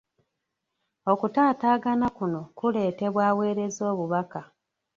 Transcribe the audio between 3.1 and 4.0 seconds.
aweereza